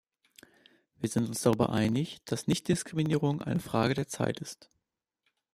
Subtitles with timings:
[0.97, 4.71] Wir sind uns darüber einig, dass Nichtdiskriminierung eine Frage der Zeit ist.